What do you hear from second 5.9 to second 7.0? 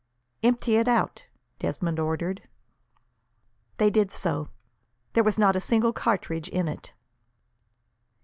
cartridge in it.